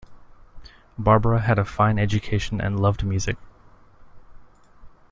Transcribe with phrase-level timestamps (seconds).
[0.97, 3.37] Barbara had a fine education and loved music.